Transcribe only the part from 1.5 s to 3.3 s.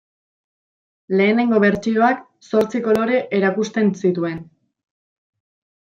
bertsioak zortzi kolore